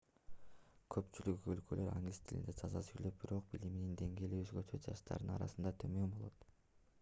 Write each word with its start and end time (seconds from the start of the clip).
көпчүлүк 0.93 1.43
өлкөлөр 1.55 1.91
англис 1.91 2.19
тилинде 2.31 2.55
таза 2.61 2.81
сүйлөп 2.87 3.19
бирок 3.25 3.53
билиминин 3.53 3.93
деңгээли 4.01 4.41
өзгөчө 4.47 4.81
жаштардын 4.89 5.31
арасында 5.37 5.75
төмөн 5.85 6.11
болот 6.17 6.51